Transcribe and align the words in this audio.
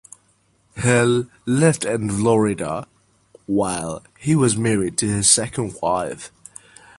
Hill 0.77 1.27
lived 1.45 1.85
in 1.85 2.09
Florida 2.09 2.87
while 3.45 4.03
he 4.17 4.35
was 4.35 4.57
married 4.57 4.97
to 4.97 5.05
his 5.07 5.29
second 5.29 5.75
wife. 5.79 6.31